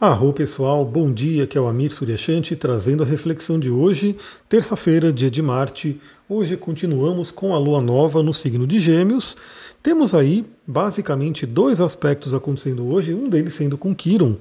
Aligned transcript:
Arro 0.00 0.32
pessoal, 0.32 0.84
bom 0.84 1.12
dia, 1.12 1.46
que 1.46 1.56
é 1.56 1.60
o 1.60 1.68
Amir 1.68 1.92
Suryashanti 1.92 2.56
trazendo 2.56 3.04
a 3.04 3.06
reflexão 3.06 3.60
de 3.60 3.70
hoje, 3.70 4.16
terça-feira, 4.48 5.12
dia 5.12 5.30
de 5.30 5.40
Marte. 5.40 6.00
Hoje 6.28 6.56
continuamos 6.56 7.30
com 7.30 7.54
a 7.54 7.58
lua 7.58 7.80
nova 7.80 8.20
no 8.20 8.34
signo 8.34 8.66
de 8.66 8.80
Gêmeos. 8.80 9.36
Temos 9.80 10.12
aí 10.12 10.44
basicamente 10.66 11.46
dois 11.46 11.80
aspectos 11.80 12.34
acontecendo 12.34 12.84
hoje, 12.84 13.14
um 13.14 13.28
deles 13.28 13.54
sendo 13.54 13.78
com 13.78 13.94
Quiron. 13.94 14.36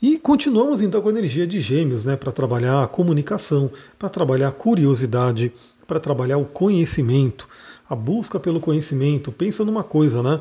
E 0.00 0.18
continuamos 0.18 0.80
então 0.80 1.02
com 1.02 1.08
a 1.08 1.12
energia 1.12 1.46
de 1.46 1.60
Gêmeos, 1.60 2.02
né, 2.02 2.16
para 2.16 2.32
trabalhar 2.32 2.82
a 2.82 2.88
comunicação, 2.88 3.70
para 3.98 4.08
trabalhar 4.08 4.48
a 4.48 4.52
curiosidade, 4.52 5.52
para 5.86 6.00
trabalhar 6.00 6.38
o 6.38 6.46
conhecimento, 6.46 7.46
a 7.88 7.94
busca 7.94 8.40
pelo 8.40 8.60
conhecimento. 8.60 9.30
Pensa 9.32 9.64
numa 9.64 9.82
coisa, 9.82 10.22
né? 10.22 10.40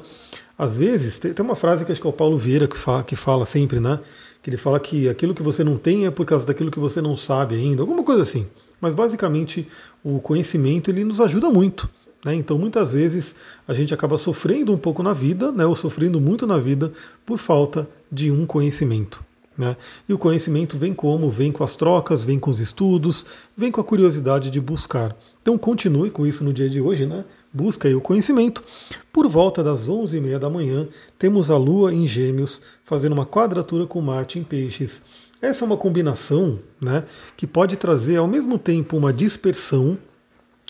Às 0.57 0.77
vezes, 0.77 1.19
tem 1.19 1.33
uma 1.39 1.55
frase 1.55 1.83
que 1.83 1.91
acho 1.91 1.99
que 1.99 2.07
é 2.07 2.09
o 2.09 2.13
Paulo 2.13 2.37
Vieira 2.37 2.67
que 2.67 2.77
fala, 2.77 3.03
que 3.03 3.15
fala 3.15 3.45
sempre, 3.45 3.79
né? 3.79 3.99
Que 4.41 4.49
ele 4.49 4.57
fala 4.57 4.79
que 4.79 5.09
aquilo 5.09 5.33
que 5.33 5.41
você 5.41 5.63
não 5.63 5.77
tem 5.77 6.05
é 6.05 6.11
por 6.11 6.25
causa 6.25 6.45
daquilo 6.45 6.71
que 6.71 6.79
você 6.79 7.01
não 7.01 7.17
sabe 7.17 7.55
ainda, 7.55 7.81
alguma 7.81 8.03
coisa 8.03 8.21
assim. 8.21 8.47
Mas 8.79 8.93
basicamente 8.93 9.67
o 10.03 10.19
conhecimento 10.19 10.91
ele 10.91 11.03
nos 11.03 11.21
ajuda 11.21 11.49
muito. 11.49 11.89
Né? 12.23 12.35
Então 12.35 12.57
muitas 12.57 12.91
vezes 12.91 13.35
a 13.67 13.73
gente 13.73 13.93
acaba 13.93 14.17
sofrendo 14.17 14.73
um 14.73 14.77
pouco 14.77 15.01
na 15.01 15.13
vida, 15.13 15.51
né? 15.51 15.65
ou 15.65 15.75
sofrendo 15.75 16.19
muito 16.19 16.47
na 16.47 16.57
vida, 16.57 16.91
por 17.25 17.37
falta 17.37 17.87
de 18.11 18.31
um 18.31 18.45
conhecimento. 18.45 19.23
Né? 19.57 19.75
E 20.07 20.13
o 20.13 20.17
conhecimento 20.17 20.77
vem 20.77 20.93
como? 20.93 21.29
Vem 21.29 21.51
com 21.51 21.63
as 21.63 21.75
trocas, 21.75 22.23
vem 22.23 22.39
com 22.39 22.49
os 22.49 22.59
estudos, 22.59 23.25
vem 23.55 23.71
com 23.71 23.81
a 23.81 23.83
curiosidade 23.83 24.49
de 24.49 24.59
buscar. 24.59 25.15
Então 25.43 25.57
continue 25.57 26.09
com 26.09 26.25
isso 26.25 26.41
no 26.41 26.53
dia 26.53 26.69
de 26.69 26.79
hoje, 26.79 27.05
né? 27.05 27.25
Busca 27.51 27.89
aí 27.89 27.93
o 27.93 27.99
conhecimento. 27.99 28.63
Por 29.11 29.27
volta 29.27 29.61
das 29.61 29.89
11h30 29.89 30.39
da 30.39 30.49
manhã, 30.49 30.87
temos 31.19 31.51
a 31.51 31.57
Lua 31.57 31.93
em 31.93 32.07
Gêmeos 32.07 32.61
fazendo 32.85 33.11
uma 33.11 33.25
quadratura 33.25 33.85
com 33.85 33.99
Marte 33.99 34.39
em 34.39 34.43
Peixes. 34.43 35.01
Essa 35.41 35.65
é 35.65 35.67
uma 35.67 35.75
combinação 35.75 36.59
né, 36.81 37.03
que 37.35 37.45
pode 37.45 37.75
trazer 37.75 38.15
ao 38.15 38.27
mesmo 38.27 38.57
tempo 38.57 38.95
uma 38.95 39.11
dispersão, 39.11 39.97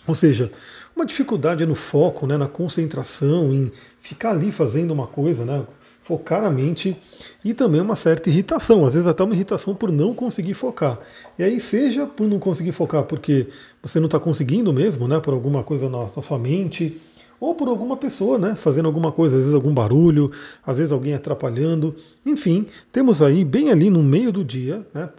ou 0.07 0.15
seja, 0.15 0.51
uma 0.95 1.05
dificuldade 1.05 1.63
no 1.67 1.75
foco, 1.75 2.25
né, 2.25 2.35
na 2.35 2.47
concentração, 2.47 3.53
em 3.53 3.71
ficar 3.99 4.31
ali 4.31 4.51
fazendo 4.51 4.89
uma 4.89 5.05
coisa, 5.05 5.45
né, 5.45 5.63
focar 6.03 6.43
a 6.43 6.51
mente 6.51 6.95
e 7.43 7.53
também 7.53 7.81
uma 7.81 7.95
certa 7.95 8.29
irritação, 8.29 8.85
às 8.85 8.93
vezes 8.93 9.07
até 9.07 9.23
uma 9.23 9.33
irritação 9.33 9.73
por 9.73 9.91
não 9.91 10.13
conseguir 10.13 10.53
focar. 10.53 10.99
E 11.39 11.43
aí, 11.43 11.59
seja 11.59 12.05
por 12.05 12.27
não 12.27 12.39
conseguir 12.39 12.73
focar 12.73 13.03
porque 13.03 13.47
você 13.81 13.99
não 13.99 14.05
está 14.05 14.19
conseguindo 14.19 14.71
mesmo, 14.73 15.07
né, 15.07 15.19
por 15.19 15.33
alguma 15.33 15.63
coisa 15.63 15.89
na, 15.89 16.03
na 16.03 16.21
sua 16.21 16.37
mente, 16.37 16.99
ou 17.39 17.55
por 17.55 17.69
alguma 17.69 17.95
pessoa, 17.95 18.37
né, 18.37 18.53
fazendo 18.55 18.85
alguma 18.85 19.11
coisa, 19.11 19.37
às 19.37 19.43
vezes 19.43 19.55
algum 19.55 19.73
barulho, 19.73 20.29
às 20.65 20.77
vezes 20.77 20.91
alguém 20.91 21.13
atrapalhando. 21.13 21.95
Enfim, 22.25 22.67
temos 22.91 23.21
aí 23.21 23.45
bem 23.45 23.71
ali 23.71 23.89
no 23.89 24.03
meio 24.03 24.31
do 24.31 24.43
dia, 24.43 24.85
né, 24.93 25.09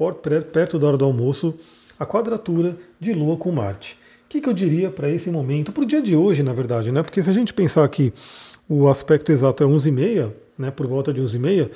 perto 0.52 0.78
da 0.78 0.86
hora 0.86 0.98
do 0.98 1.04
almoço, 1.04 1.54
a 1.98 2.04
quadratura 2.04 2.76
de 3.00 3.14
Lua 3.14 3.36
com 3.38 3.50
Marte. 3.50 3.98
O 4.26 4.28
que, 4.28 4.40
que 4.40 4.48
eu 4.48 4.52
diria 4.52 4.90
para 4.90 5.08
esse 5.08 5.30
momento, 5.30 5.72
para 5.72 5.82
o 5.82 5.86
dia 5.86 6.02
de 6.02 6.14
hoje, 6.14 6.42
na 6.42 6.52
verdade, 6.52 6.90
né? 6.90 7.02
Porque 7.02 7.22
se 7.22 7.30
a 7.30 7.32
gente 7.32 7.54
pensar 7.54 7.86
que 7.88 8.12
o 8.68 8.88
aspecto 8.88 9.30
exato 9.30 9.62
é 9.62 9.66
11h30, 9.66 10.32
né, 10.58 10.70
por 10.70 10.86
volta 10.86 11.12
de 11.12 11.20
11h30, 11.20 11.70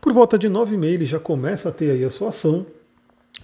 por 0.00 0.12
volta 0.12 0.38
de 0.38 0.48
9h30 0.48 0.84
ele 0.84 1.06
já 1.06 1.18
começa 1.18 1.68
a 1.68 1.72
ter 1.72 1.90
aí 1.90 2.04
a 2.04 2.10
sua 2.10 2.30
ação 2.30 2.66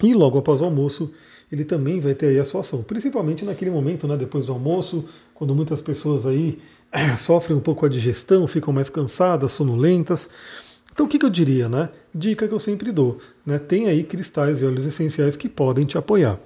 e 0.01 0.13
logo 0.13 0.37
após 0.37 0.61
o 0.61 0.65
almoço 0.65 1.11
ele 1.51 1.65
também 1.65 1.99
vai 1.99 2.13
ter 2.13 2.27
aí 2.27 2.39
a 2.39 2.45
sua 2.45 2.61
ação, 2.61 2.83
principalmente 2.83 3.43
naquele 3.43 3.71
momento, 3.71 4.07
né, 4.07 4.15
depois 4.15 4.45
do 4.45 4.53
almoço, 4.53 5.05
quando 5.33 5.55
muitas 5.55 5.81
pessoas 5.81 6.25
aí 6.25 6.59
sofrem 7.17 7.57
um 7.57 7.61
pouco 7.61 7.85
a 7.85 7.89
digestão, 7.89 8.47
ficam 8.47 8.73
mais 8.73 8.89
cansadas, 8.89 9.51
sonolentas. 9.51 10.29
Então 10.91 11.05
o 11.05 11.09
que, 11.09 11.17
que 11.17 11.25
eu 11.25 11.29
diria, 11.29 11.69
né? 11.69 11.89
Dica 12.13 12.47
que 12.47 12.53
eu 12.53 12.59
sempre 12.59 12.91
dou, 12.91 13.19
né? 13.45 13.57
Tem 13.57 13.87
aí 13.87 14.03
cristais 14.03 14.61
e 14.61 14.65
óleos 14.65 14.85
essenciais 14.85 15.35
que 15.35 15.47
podem 15.47 15.85
te 15.85 15.97
apoiar. 15.97 16.39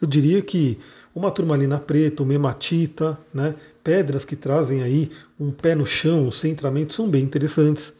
Eu 0.00 0.08
diria 0.08 0.42
que 0.42 0.78
uma 1.14 1.30
turmalina 1.30 1.78
preta, 1.78 2.22
uma 2.22 2.34
hematita, 2.34 3.18
né? 3.32 3.54
Pedras 3.82 4.24
que 4.24 4.36
trazem 4.36 4.82
aí 4.82 5.10
um 5.38 5.50
pé 5.50 5.74
no 5.74 5.86
chão, 5.86 6.26
um 6.26 6.30
centramento, 6.30 6.94
são 6.94 7.08
bem 7.08 7.22
interessantes. 7.22 7.92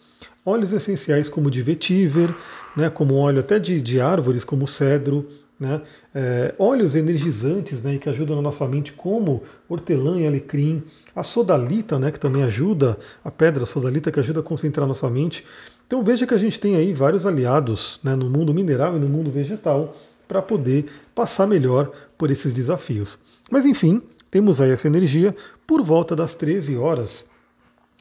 Óleos 0.44 0.72
essenciais 0.72 1.28
como 1.28 1.50
de 1.50 1.62
vetiver, 1.62 2.34
né, 2.76 2.90
como 2.90 3.14
óleo 3.14 3.40
até 3.40 3.58
de, 3.58 3.80
de 3.80 4.00
árvores, 4.00 4.44
como 4.44 4.66
cedro, 4.66 5.28
né, 5.58 5.80
é, 6.12 6.54
óleos 6.58 6.96
energizantes 6.96 7.82
né, 7.82 7.96
que 7.96 8.08
ajudam 8.08 8.36
na 8.36 8.42
nossa 8.42 8.66
mente, 8.66 8.92
como 8.92 9.42
hortelã 9.68 10.20
e 10.20 10.26
alecrim, 10.26 10.82
a 11.14 11.22
sodalita, 11.22 11.98
né, 11.98 12.10
que 12.10 12.18
também 12.18 12.42
ajuda, 12.42 12.98
a 13.24 13.30
pedra 13.30 13.64
sodalita 13.64 14.10
que 14.10 14.18
ajuda 14.18 14.40
a 14.40 14.42
concentrar 14.42 14.86
nossa 14.86 15.08
mente. 15.08 15.44
Então 15.86 16.02
veja 16.02 16.26
que 16.26 16.34
a 16.34 16.38
gente 16.38 16.58
tem 16.58 16.74
aí 16.74 16.92
vários 16.92 17.26
aliados 17.26 18.00
né, 18.02 18.16
no 18.16 18.28
mundo 18.28 18.52
mineral 18.52 18.96
e 18.96 18.98
no 18.98 19.08
mundo 19.08 19.30
vegetal 19.30 19.96
para 20.26 20.42
poder 20.42 20.86
passar 21.14 21.46
melhor 21.46 21.92
por 22.16 22.30
esses 22.30 22.52
desafios. 22.52 23.18
Mas 23.50 23.66
enfim, 23.66 24.02
temos 24.32 24.62
aí 24.62 24.70
essa 24.70 24.86
energia 24.86 25.36
por 25.66 25.82
volta 25.82 26.16
das 26.16 26.34
13 26.34 26.74
horas. 26.74 27.26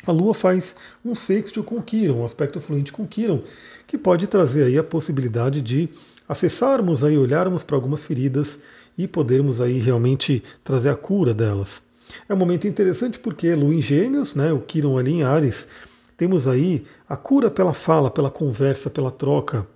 A 0.08 0.14
Lua 0.14 0.34
faz 0.34 0.78
um 1.04 1.14
sexto 1.14 1.62
com 1.62 1.82
Quiron, 1.82 2.22
um 2.22 2.26
aspecto 2.26 2.62
fluente 2.62 2.94
com 2.94 3.06
Quiron, 3.06 3.44
que 3.86 3.98
pode 3.98 4.28
trazer 4.28 4.64
aí 4.64 4.78
a 4.78 4.84
possibilidade 4.84 5.62
de 5.62 5.90
acessarmos 6.30 7.04
aí, 7.04 7.18
olharmos 7.18 7.64
para 7.64 7.76
algumas 7.76 8.06
feridas 8.06 8.60
e 8.98 9.10
podermos 9.10 9.60
aí 9.60 9.78
realmente 9.78 10.42
trazer 10.64 10.88
a 10.88 10.96
cura 10.96 11.34
delas. 11.34 11.84
É 12.30 12.34
um 12.34 12.38
momento 12.38 12.66
interessante 12.66 13.20
porque 13.20 13.54
Lua 13.54 13.76
em 13.76 13.82
Gêmeos, 13.82 14.34
né, 14.34 14.54
o 14.54 14.60
Quiron 14.60 14.98
ali 14.98 15.12
em 15.12 15.24
Ares, 15.24 15.68
temos 16.16 16.48
aí 16.48 16.86
a 17.10 17.18
cura 17.18 17.52
pela 17.52 17.74
fala, 17.74 18.10
pela 18.10 18.32
conversa, 18.32 18.90
pela 18.90 19.12
troca. 19.12 19.68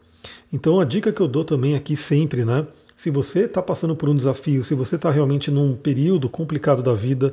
Então 0.53 0.79
a 0.79 0.85
dica 0.85 1.11
que 1.11 1.22
eu 1.22 1.27
dou 1.27 1.43
também 1.43 1.75
aqui 1.75 1.97
sempre, 1.97 2.45
né, 2.45 2.66
se 3.05 3.11
você 3.11 3.41
está 3.41 3.61
passando 3.61 3.95
por 3.95 4.09
um 4.09 4.16
desafio, 4.16 4.63
se 4.63 4.73
você 4.73 4.95
está 4.95 5.11
realmente 5.11 5.51
num 5.51 5.75
período 5.75 6.27
complicado 6.27 6.81
da 6.81 6.95
vida, 6.95 7.31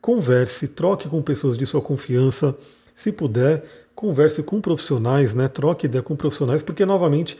converse, 0.00 0.66
troque 0.66 1.10
com 1.10 1.20
pessoas 1.20 1.58
de 1.58 1.66
sua 1.66 1.82
confiança. 1.82 2.56
Se 2.96 3.12
puder, 3.12 3.62
converse 3.94 4.42
com 4.42 4.62
profissionais, 4.62 5.34
né? 5.34 5.46
Troque 5.46 5.84
ideia 5.84 6.02
com 6.02 6.16
profissionais, 6.16 6.62
porque 6.62 6.86
novamente, 6.86 7.36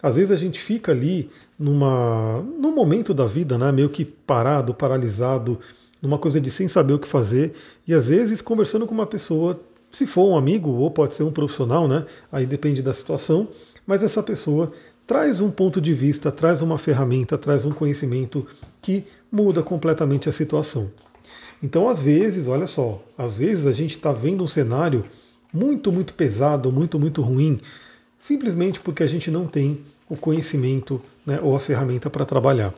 às 0.00 0.14
vezes 0.14 0.30
a 0.30 0.36
gente 0.36 0.60
fica 0.60 0.92
ali 0.92 1.28
numa, 1.58 2.40
num 2.56 2.72
momento 2.72 3.12
da 3.12 3.26
vida, 3.26 3.58
né? 3.58 3.72
Meio 3.72 3.88
que 3.88 4.04
parado, 4.04 4.72
paralisado, 4.72 5.58
numa 6.00 6.18
coisa 6.18 6.40
de 6.40 6.52
sem 6.52 6.68
saber 6.68 6.92
o 6.92 7.00
que 7.00 7.08
fazer, 7.08 7.52
e 7.84 7.92
às 7.92 8.06
vezes 8.06 8.40
conversando 8.40 8.86
com 8.86 8.94
uma 8.94 9.06
pessoa, 9.06 9.58
se 9.90 10.06
for 10.06 10.28
um 10.28 10.36
amigo 10.36 10.70
ou 10.70 10.88
pode 10.88 11.16
ser 11.16 11.24
um 11.24 11.32
profissional, 11.32 11.88
né? 11.88 12.06
Aí 12.30 12.46
depende 12.46 12.80
da 12.80 12.92
situação, 12.92 13.48
mas 13.84 14.04
essa 14.04 14.22
pessoa 14.22 14.72
traz 15.06 15.40
um 15.40 15.50
ponto 15.50 15.80
de 15.80 15.92
vista, 15.92 16.32
traz 16.32 16.62
uma 16.62 16.78
ferramenta, 16.78 17.36
traz 17.36 17.64
um 17.64 17.72
conhecimento 17.72 18.46
que 18.80 19.04
muda 19.30 19.62
completamente 19.62 20.28
a 20.28 20.32
situação. 20.32 20.90
Então, 21.62 21.88
às 21.88 22.02
vezes, 22.02 22.48
olha 22.48 22.66
só, 22.66 23.02
às 23.16 23.36
vezes 23.36 23.66
a 23.66 23.72
gente 23.72 23.96
está 23.96 24.12
vendo 24.12 24.44
um 24.44 24.48
cenário 24.48 25.04
muito, 25.52 25.92
muito 25.92 26.14
pesado, 26.14 26.70
muito, 26.72 26.98
muito 26.98 27.22
ruim, 27.22 27.60
simplesmente 28.18 28.80
porque 28.80 29.02
a 29.02 29.06
gente 29.06 29.30
não 29.30 29.46
tem 29.46 29.80
o 30.08 30.16
conhecimento 30.16 31.00
né, 31.24 31.38
ou 31.42 31.56
a 31.56 31.60
ferramenta 31.60 32.10
para 32.10 32.24
trabalhar. 32.24 32.74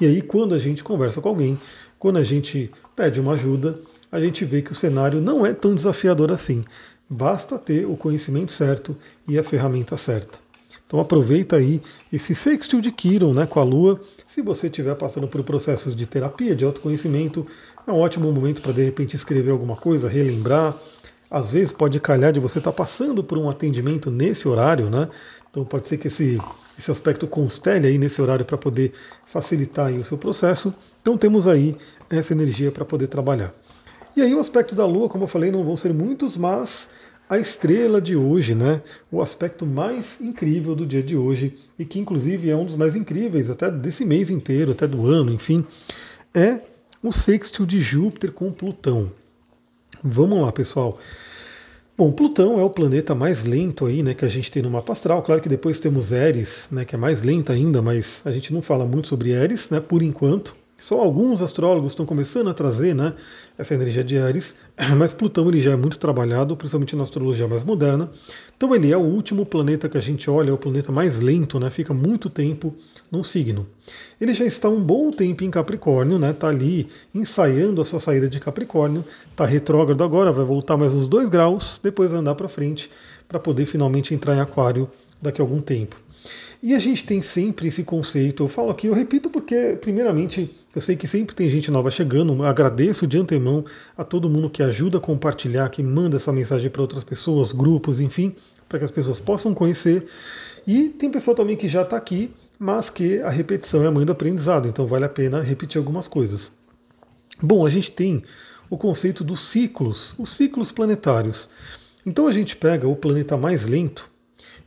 E 0.00 0.04
aí, 0.04 0.20
quando 0.20 0.54
a 0.54 0.58
gente 0.58 0.84
conversa 0.84 1.20
com 1.20 1.28
alguém, 1.28 1.58
quando 1.98 2.18
a 2.18 2.22
gente 2.22 2.70
pede 2.94 3.20
uma 3.20 3.32
ajuda, 3.32 3.78
a 4.12 4.20
gente 4.20 4.44
vê 4.44 4.62
que 4.62 4.72
o 4.72 4.74
cenário 4.74 5.20
não 5.20 5.44
é 5.44 5.52
tão 5.52 5.74
desafiador 5.74 6.30
assim. 6.30 6.64
Basta 7.08 7.58
ter 7.58 7.86
o 7.86 7.96
conhecimento 7.96 8.52
certo 8.52 8.96
e 9.26 9.38
a 9.38 9.42
ferramenta 9.42 9.96
certa. 9.96 10.45
Então 10.86 11.00
aproveita 11.00 11.56
aí 11.56 11.82
esse 12.12 12.34
sextil 12.34 12.80
de 12.80 12.92
Quiron 12.92 13.34
né, 13.34 13.44
com 13.46 13.58
a 13.58 13.64
Lua. 13.64 14.00
Se 14.26 14.40
você 14.40 14.68
estiver 14.68 14.94
passando 14.94 15.26
por 15.26 15.42
processos 15.42 15.96
de 15.96 16.06
terapia, 16.06 16.54
de 16.54 16.64
autoconhecimento, 16.64 17.46
é 17.86 17.90
um 17.90 17.98
ótimo 17.98 18.30
momento 18.32 18.62
para 18.62 18.72
de 18.72 18.84
repente 18.84 19.16
escrever 19.16 19.50
alguma 19.50 19.76
coisa, 19.76 20.08
relembrar. 20.08 20.76
Às 21.28 21.50
vezes 21.50 21.72
pode 21.72 21.98
calhar 21.98 22.32
de 22.32 22.38
você 22.38 22.58
estar 22.58 22.70
tá 22.70 22.76
passando 22.76 23.24
por 23.24 23.36
um 23.36 23.50
atendimento 23.50 24.10
nesse 24.10 24.46
horário, 24.46 24.88
né? 24.88 25.08
Então 25.50 25.64
pode 25.64 25.88
ser 25.88 25.98
que 25.98 26.06
esse, 26.06 26.40
esse 26.78 26.90
aspecto 26.90 27.26
constele 27.26 27.88
aí 27.88 27.98
nesse 27.98 28.22
horário 28.22 28.44
para 28.44 28.56
poder 28.56 28.92
facilitar 29.24 29.86
aí 29.86 29.98
o 29.98 30.04
seu 30.04 30.16
processo. 30.16 30.72
Então 31.02 31.18
temos 31.18 31.48
aí 31.48 31.76
essa 32.08 32.32
energia 32.32 32.70
para 32.70 32.84
poder 32.84 33.08
trabalhar. 33.08 33.52
E 34.16 34.22
aí 34.22 34.34
o 34.34 34.38
aspecto 34.38 34.74
da 34.74 34.86
Lua, 34.86 35.08
como 35.08 35.24
eu 35.24 35.28
falei, 35.28 35.50
não 35.50 35.64
vão 35.64 35.76
ser 35.76 35.92
muitos, 35.92 36.36
mas 36.36 36.88
a 37.28 37.38
estrela 37.38 38.00
de 38.00 38.16
hoje, 38.16 38.54
né? 38.54 38.80
O 39.10 39.20
aspecto 39.20 39.66
mais 39.66 40.20
incrível 40.20 40.74
do 40.74 40.86
dia 40.86 41.02
de 41.02 41.16
hoje 41.16 41.54
e 41.78 41.84
que 41.84 41.98
inclusive 41.98 42.50
é 42.50 42.56
um 42.56 42.64
dos 42.64 42.76
mais 42.76 42.94
incríveis 42.94 43.50
até 43.50 43.70
desse 43.70 44.04
mês 44.04 44.30
inteiro, 44.30 44.72
até 44.72 44.86
do 44.86 45.06
ano, 45.06 45.32
enfim, 45.32 45.64
é 46.34 46.60
o 47.02 47.12
sextil 47.12 47.66
de 47.66 47.80
Júpiter 47.80 48.32
com 48.32 48.50
Plutão. 48.52 49.10
Vamos 50.02 50.40
lá, 50.40 50.52
pessoal. 50.52 50.98
Bom, 51.98 52.12
Plutão 52.12 52.60
é 52.60 52.62
o 52.62 52.68
planeta 52.68 53.14
mais 53.14 53.44
lento 53.44 53.86
aí, 53.86 54.02
né, 54.02 54.12
que 54.12 54.24
a 54.24 54.28
gente 54.28 54.52
tem 54.52 54.62
no 54.62 54.70
mapa 54.70 54.92
astral. 54.92 55.22
Claro 55.22 55.40
que 55.40 55.48
depois 55.48 55.80
temos 55.80 56.12
Eris, 56.12 56.68
né, 56.70 56.84
que 56.84 56.94
é 56.94 56.98
mais 56.98 57.22
lenta 57.22 57.54
ainda, 57.54 57.80
mas 57.80 58.20
a 58.24 58.30
gente 58.30 58.52
não 58.52 58.60
fala 58.60 58.84
muito 58.84 59.08
sobre 59.08 59.30
Eris, 59.30 59.70
né, 59.70 59.80
por 59.80 60.02
enquanto, 60.02 60.54
Só 60.78 61.00
alguns 61.00 61.40
astrólogos 61.40 61.92
estão 61.92 62.04
começando 62.04 62.48
a 62.48 62.54
trazer 62.54 62.94
né, 62.94 63.14
essa 63.56 63.74
energia 63.74 64.04
de 64.04 64.18
Ares, 64.18 64.54
mas 64.96 65.12
Plutão 65.12 65.48
ele 65.48 65.60
já 65.60 65.72
é 65.72 65.76
muito 65.76 65.98
trabalhado, 65.98 66.54
principalmente 66.54 66.94
na 66.94 67.02
astrologia 67.02 67.48
mais 67.48 67.62
moderna. 67.62 68.10
Então 68.56 68.74
ele 68.74 68.92
é 68.92 68.96
o 68.96 69.00
último 69.00 69.46
planeta 69.46 69.88
que 69.88 69.96
a 69.96 70.02
gente 70.02 70.28
olha, 70.28 70.50
é 70.50 70.52
o 70.52 70.58
planeta 70.58 70.92
mais 70.92 71.18
lento, 71.18 71.58
né, 71.58 71.70
fica 71.70 71.94
muito 71.94 72.28
tempo 72.28 72.74
num 73.10 73.24
signo. 73.24 73.66
Ele 74.20 74.34
já 74.34 74.44
está 74.44 74.68
um 74.68 74.80
bom 74.80 75.10
tempo 75.10 75.44
em 75.44 75.50
Capricórnio, 75.50 76.18
né, 76.18 76.34
tá 76.34 76.48
ali 76.48 76.88
ensaiando 77.14 77.80
a 77.80 77.84
sua 77.84 77.98
saída 77.98 78.28
de 78.28 78.38
Capricórnio, 78.38 79.02
está 79.30 79.46
retrógrado 79.46 80.04
agora, 80.04 80.30
vai 80.30 80.44
voltar 80.44 80.76
mais 80.76 80.94
uns 80.94 81.06
dois 81.06 81.28
graus, 81.28 81.80
depois 81.82 82.10
vai 82.10 82.20
andar 82.20 82.34
para 82.34 82.48
frente 82.48 82.90
para 83.26 83.40
poder 83.40 83.64
finalmente 83.64 84.14
entrar 84.14 84.36
em 84.36 84.40
Aquário 84.40 84.88
daqui 85.22 85.40
a 85.40 85.44
algum 85.44 85.60
tempo. 85.60 86.05
E 86.62 86.74
a 86.74 86.78
gente 86.78 87.04
tem 87.04 87.20
sempre 87.22 87.68
esse 87.68 87.82
conceito, 87.82 88.44
eu 88.44 88.48
falo 88.48 88.70
aqui, 88.70 88.86
eu 88.86 88.94
repito 88.94 89.30
porque, 89.30 89.78
primeiramente, 89.80 90.50
eu 90.74 90.80
sei 90.80 90.96
que 90.96 91.06
sempre 91.06 91.34
tem 91.34 91.48
gente 91.48 91.70
nova 91.70 91.90
chegando, 91.90 92.44
agradeço 92.44 93.06
de 93.06 93.18
antemão 93.18 93.64
a 93.96 94.04
todo 94.04 94.28
mundo 94.28 94.50
que 94.50 94.62
ajuda 94.62 94.98
a 94.98 95.00
compartilhar, 95.00 95.68
que 95.70 95.82
manda 95.82 96.16
essa 96.16 96.32
mensagem 96.32 96.70
para 96.70 96.82
outras 96.82 97.04
pessoas, 97.04 97.52
grupos, 97.52 98.00
enfim, 98.00 98.34
para 98.68 98.78
que 98.78 98.84
as 98.84 98.90
pessoas 98.90 99.18
possam 99.18 99.54
conhecer. 99.54 100.06
E 100.66 100.88
tem 100.88 101.10
pessoa 101.10 101.36
também 101.36 101.56
que 101.56 101.68
já 101.68 101.82
está 101.82 101.96
aqui, 101.96 102.30
mas 102.58 102.90
que 102.90 103.20
a 103.20 103.30
repetição 103.30 103.82
é 103.84 103.86
a 103.86 103.90
mãe 103.90 104.04
do 104.04 104.12
aprendizado, 104.12 104.68
então 104.68 104.86
vale 104.86 105.04
a 105.04 105.08
pena 105.08 105.40
repetir 105.40 105.78
algumas 105.78 106.08
coisas. 106.08 106.52
Bom, 107.40 107.66
a 107.66 107.70
gente 107.70 107.90
tem 107.92 108.22
o 108.68 108.76
conceito 108.76 109.22
dos 109.22 109.48
ciclos, 109.48 110.14
os 110.18 110.30
ciclos 110.30 110.72
planetários. 110.72 111.48
Então 112.04 112.26
a 112.26 112.32
gente 112.32 112.56
pega 112.56 112.88
o 112.88 112.96
planeta 112.96 113.36
mais 113.36 113.66
lento, 113.66 114.10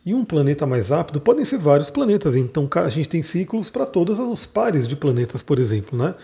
e 0.05 0.13
um 0.13 0.23
planeta 0.23 0.65
mais 0.65 0.89
rápido 0.89 1.19
podem 1.19 1.45
ser 1.45 1.57
vários 1.57 1.89
planetas. 1.89 2.35
Então 2.35 2.67
a 2.75 2.87
gente 2.87 3.09
tem 3.09 3.21
ciclos 3.21 3.69
para 3.69 3.85
todos 3.85 4.19
os 4.19 4.45
pares 4.45 4.87
de 4.87 4.95
planetas, 4.95 5.41
por 5.41 5.59
exemplo. 5.59 5.97
Né? 5.97 6.15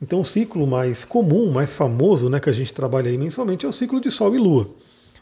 Então 0.00 0.20
o 0.20 0.24
ciclo 0.24 0.66
mais 0.66 1.04
comum, 1.04 1.50
mais 1.50 1.74
famoso, 1.74 2.28
né, 2.28 2.38
que 2.38 2.50
a 2.50 2.52
gente 2.52 2.72
trabalha 2.72 3.10
aí 3.10 3.18
mensalmente, 3.18 3.64
é 3.64 3.68
o 3.68 3.72
ciclo 3.72 4.00
de 4.00 4.10
Sol 4.10 4.34
e 4.34 4.38
Lua. 4.38 4.68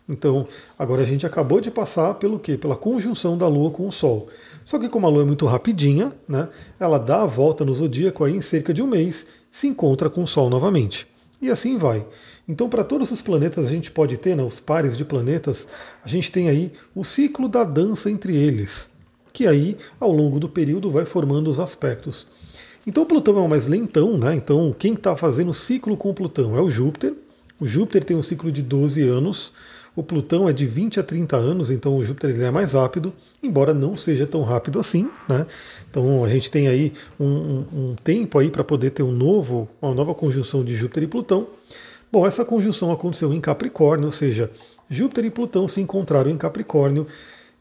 Então, 0.08 0.48
agora 0.76 1.02
a 1.02 1.06
gente 1.06 1.24
acabou 1.24 1.60
de 1.60 1.70
passar 1.70 2.14
pelo 2.14 2.38
quê? 2.38 2.56
Pela 2.56 2.74
conjunção 2.74 3.38
da 3.38 3.46
Lua 3.46 3.70
com 3.70 3.86
o 3.86 3.92
Sol. 3.92 4.28
Só 4.64 4.78
que 4.78 4.88
como 4.88 5.06
a 5.06 5.10
Lua 5.10 5.22
é 5.22 5.26
muito 5.26 5.46
rapidinha, 5.46 6.12
né, 6.28 6.48
ela 6.78 6.98
dá 6.98 7.22
a 7.22 7.26
volta 7.26 7.64
no 7.64 7.72
zodíaco 7.72 8.24
aí 8.24 8.34
em 8.34 8.42
cerca 8.42 8.74
de 8.74 8.82
um 8.82 8.86
mês, 8.86 9.26
se 9.48 9.68
encontra 9.68 10.10
com 10.10 10.24
o 10.24 10.26
Sol 10.26 10.50
novamente. 10.50 11.06
E 11.42 11.50
assim 11.50 11.76
vai. 11.76 12.06
Então, 12.48 12.68
para 12.68 12.84
todos 12.84 13.10
os 13.10 13.20
planetas, 13.20 13.66
a 13.66 13.68
gente 13.68 13.90
pode 13.90 14.16
ter, 14.16 14.36
né, 14.36 14.44
os 14.44 14.60
pares 14.60 14.96
de 14.96 15.04
planetas, 15.04 15.66
a 16.04 16.08
gente 16.08 16.30
tem 16.30 16.48
aí 16.48 16.72
o 16.94 17.02
ciclo 17.02 17.48
da 17.48 17.64
dança 17.64 18.08
entre 18.08 18.36
eles, 18.36 18.88
que 19.32 19.48
aí, 19.48 19.76
ao 19.98 20.12
longo 20.12 20.38
do 20.38 20.48
período, 20.48 20.88
vai 20.88 21.04
formando 21.04 21.50
os 21.50 21.58
aspectos. 21.58 22.28
Então, 22.86 23.04
Plutão 23.04 23.36
é 23.38 23.40
o 23.40 23.48
mais 23.48 23.66
lentão, 23.66 24.16
né? 24.16 24.36
Então, 24.36 24.72
quem 24.76 24.94
está 24.94 25.16
fazendo 25.16 25.52
ciclo 25.52 25.96
com 25.96 26.14
Plutão 26.14 26.56
é 26.56 26.60
o 26.60 26.70
Júpiter. 26.70 27.12
O 27.58 27.66
Júpiter 27.66 28.04
tem 28.04 28.16
um 28.16 28.22
ciclo 28.22 28.52
de 28.52 28.62
12 28.62 29.02
anos, 29.02 29.52
o 29.94 30.02
Plutão 30.02 30.48
é 30.48 30.52
de 30.52 30.66
20 30.66 31.00
a 31.00 31.02
30 31.02 31.36
anos, 31.36 31.70
então 31.70 31.96
o 31.96 32.04
Júpiter 32.04 32.30
ele 32.30 32.44
é 32.44 32.50
mais 32.50 32.72
rápido, 32.72 33.12
embora 33.42 33.74
não 33.74 33.96
seja 33.96 34.26
tão 34.26 34.42
rápido 34.42 34.80
assim. 34.80 35.08
Né? 35.28 35.46
Então 35.90 36.24
a 36.24 36.28
gente 36.28 36.50
tem 36.50 36.66
aí 36.66 36.92
um, 37.20 37.26
um, 37.26 37.64
um 37.74 37.96
tempo 38.02 38.38
aí 38.38 38.50
para 38.50 38.64
poder 38.64 38.90
ter 38.90 39.02
um 39.02 39.12
novo, 39.12 39.68
uma 39.80 39.94
nova 39.94 40.14
conjunção 40.14 40.64
de 40.64 40.74
Júpiter 40.74 41.02
e 41.02 41.06
Plutão. 41.06 41.46
Bom, 42.10 42.26
essa 42.26 42.44
conjunção 42.44 42.90
aconteceu 42.90 43.32
em 43.32 43.40
Capricórnio, 43.40 44.06
ou 44.06 44.12
seja, 44.12 44.50
Júpiter 44.88 45.26
e 45.26 45.30
Plutão 45.30 45.68
se 45.68 45.80
encontraram 45.80 46.30
em 46.30 46.36
Capricórnio 46.36 47.06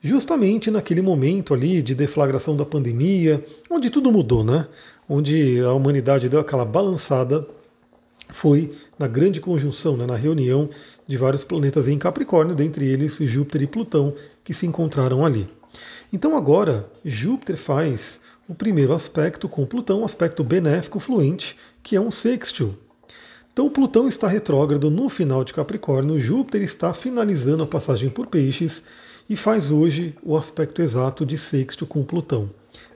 justamente 0.01 0.71
naquele 0.71 1.01
momento 1.01 1.53
ali 1.53 1.81
de 1.81 1.93
deflagração 1.93 2.55
da 2.55 2.65
pandemia, 2.65 3.43
onde 3.69 3.89
tudo 3.89 4.11
mudou, 4.11 4.43
né? 4.43 4.67
Onde 5.07 5.59
a 5.59 5.73
humanidade 5.73 6.27
deu 6.27 6.39
aquela 6.39 6.65
balançada, 6.65 7.45
foi 8.35 8.73
na 8.97 9.07
grande 9.07 9.39
conjunção, 9.39 9.97
né, 9.97 10.05
na 10.05 10.15
reunião 10.15 10.69
de 11.07 11.17
vários 11.17 11.43
planetas 11.43 11.87
em 11.87 11.97
Capricórnio, 11.97 12.55
dentre 12.55 12.87
eles 12.87 13.17
Júpiter 13.17 13.63
e 13.63 13.67
Plutão, 13.67 14.13
que 14.43 14.53
se 14.53 14.65
encontraram 14.65 15.25
ali. 15.25 15.47
Então 16.11 16.35
agora 16.35 16.89
Júpiter 17.03 17.57
faz 17.57 18.19
o 18.47 18.55
primeiro 18.55 18.93
aspecto 18.93 19.47
com 19.47 19.65
Plutão, 19.65 20.01
um 20.01 20.05
aspecto 20.05 20.43
benéfico 20.43 20.99
fluente, 20.99 21.57
que 21.81 21.95
é 21.95 22.01
um 22.01 22.11
sextil. 22.11 22.73
Então 23.53 23.69
Plutão 23.69 24.07
está 24.07 24.27
retrógrado 24.27 24.89
no 24.89 25.09
final 25.09 25.43
de 25.43 25.53
Capricórnio, 25.53 26.19
Júpiter 26.19 26.61
está 26.61 26.93
finalizando 26.93 27.63
a 27.63 27.67
passagem 27.67 28.09
por 28.09 28.27
Peixes 28.27 28.83
e 29.29 29.35
faz 29.35 29.71
hoje 29.71 30.15
o 30.23 30.37
aspecto 30.37 30.81
exato 30.81 31.25
de 31.25 31.37
sexto 31.37 31.85
com 31.85 32.03
Plutão. 32.03 32.49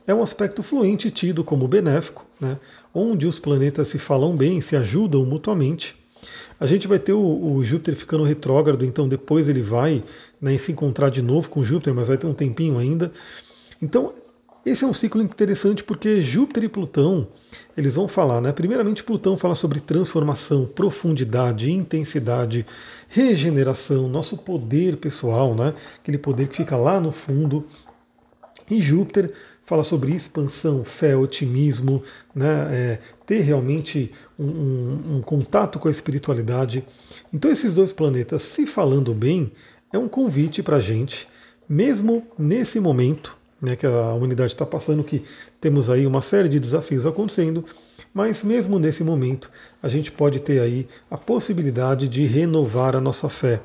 É 0.08 0.14
um 0.14 0.22
aspecto 0.22 0.62
fluente 0.62 1.10
tido 1.10 1.44
como 1.44 1.68
benéfico, 1.68 2.26
né, 2.40 2.58
onde 2.94 3.26
os 3.26 3.40
planetas 3.40 3.88
se 3.88 3.98
falam 3.98 4.36
bem, 4.36 4.62
se 4.62 4.76
ajudam 4.76 5.26
mutuamente. 5.26 5.96
A 6.60 6.66
gente 6.66 6.88
vai 6.88 7.00
ter 7.00 7.14
o, 7.14 7.54
o 7.54 7.64
Júpiter 7.64 7.96
ficando 7.96 8.24
retrógrado, 8.24 8.86
então 8.86 9.08
depois 9.08 9.50
ele 9.50 9.62
vai 9.62 10.04
né, 10.40 10.58
se 10.58 10.72
encontrar 10.72 11.10
de 11.10 11.22
novo 11.22 11.50
com 11.50 11.64
Júpiter, 11.64 11.94
mas 11.94 12.08
vai 12.08 12.18
ter 12.18 12.28
um 12.28 12.34
tempinho 12.34 12.78
ainda. 12.78 13.12
Então 13.82 14.14
esse 14.66 14.84
é 14.84 14.88
um 14.88 14.94
ciclo 14.96 15.22
interessante 15.22 15.84
porque 15.84 16.24
Júpiter 16.24 16.64
e 16.64 16.70
Plutão, 16.70 17.28
eles 17.78 17.94
vão 17.94 18.08
falar, 18.08 18.42
né? 18.42 18.52
Primeiramente, 18.52 19.04
Plutão 19.04 19.38
fala 19.38 19.54
sobre 19.54 19.80
transformação, 19.80 20.66
profundidade, 20.66 21.72
intensidade, 21.72 22.66
regeneração, 23.08 24.10
nosso 24.10 24.38
poder 24.38 24.98
pessoal, 24.98 25.54
né? 25.54 25.76
Aquele 26.02 26.18
poder 26.18 26.48
que 26.48 26.56
fica 26.56 26.76
lá 26.76 27.00
no 27.00 27.12
fundo. 27.12 27.64
E 28.68 28.82
Júpiter 28.82 29.32
fala 29.66 29.84
sobre 29.84 30.14
expansão, 30.14 30.84
fé, 30.84 31.18
otimismo, 31.18 32.04
né? 32.34 32.68
É, 32.72 33.00
ter 33.26 33.42
realmente 33.42 34.12
um, 34.38 34.46
um, 34.46 35.16
um 35.18 35.22
contato 35.22 35.80
com 35.80 35.88
a 35.88 35.92
espiritualidade. 35.92 36.84
Então, 37.34 37.52
esses 37.52 37.74
dois 37.74 37.92
planetas 37.92 38.44
se 38.44 38.68
falando 38.68 39.14
bem 39.14 39.52
é 39.92 39.98
um 39.98 40.08
convite 40.08 40.62
para 40.62 40.78
a 40.78 40.80
gente, 40.80 41.28
mesmo 41.68 42.24
nesse 42.38 42.80
momento, 42.80 43.36
né, 43.62 43.76
que 43.76 43.86
a 43.86 44.14
humanidade 44.14 44.52
está 44.52 44.66
passando, 44.66 45.04
que 45.04 45.24
temos 45.60 45.90
aí 45.90 46.06
uma 46.06 46.22
série 46.22 46.48
de 46.48 46.60
desafios 46.60 47.06
acontecendo, 47.06 47.66
mas 48.14 48.44
mesmo 48.44 48.78
nesse 48.78 49.04
momento 49.04 49.50
a 49.82 49.90
gente 49.90 50.12
pode 50.12 50.40
ter 50.40 50.60
aí 50.60 50.88
a 51.10 51.18
possibilidade 51.18 52.08
de 52.08 52.26
renovar 52.26 52.96
a 52.96 53.02
nossa 53.02 53.30
fé, 53.30 53.62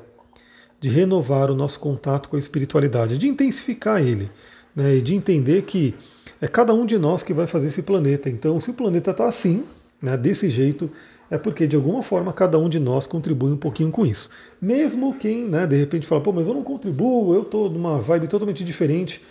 de 0.79 0.89
renovar 0.89 1.51
o 1.51 1.55
nosso 1.55 1.79
contato 1.79 2.29
com 2.29 2.35
a 2.35 2.39
espiritualidade, 2.39 3.17
de 3.17 3.27
intensificar 3.27 4.01
ele, 4.01 4.31
né, 4.75 4.95
e 4.95 5.01
de 5.01 5.15
entender 5.15 5.63
que 5.63 5.93
é 6.41 6.47
cada 6.47 6.73
um 6.73 6.85
de 6.85 6.97
nós 6.97 7.23
que 7.23 7.33
vai 7.33 7.47
fazer 7.47 7.67
esse 7.67 7.81
planeta. 7.81 8.29
Então, 8.29 8.59
se 8.59 8.71
o 8.71 8.73
planeta 8.73 9.11
está 9.11 9.27
assim, 9.27 9.63
né, 10.01 10.17
desse 10.17 10.49
jeito, 10.49 10.89
é 11.29 11.37
porque 11.37 11.65
de 11.65 11.75
alguma 11.75 12.01
forma 12.01 12.33
cada 12.33 12.59
um 12.59 12.67
de 12.67 12.79
nós 12.79 13.07
contribui 13.07 13.51
um 13.51 13.57
pouquinho 13.57 13.91
com 13.91 14.05
isso. 14.05 14.29
Mesmo 14.61 15.13
quem, 15.13 15.45
né, 15.45 15.65
de 15.65 15.77
repente 15.77 16.05
fala, 16.05 16.19
pô, 16.19 16.33
mas 16.33 16.47
eu 16.47 16.53
não 16.53 16.63
contribuo, 16.63 17.33
eu 17.33 17.43
estou 17.43 17.69
numa 17.69 17.99
vibe 17.99 18.27
totalmente 18.27 18.63
diferente. 18.63 19.21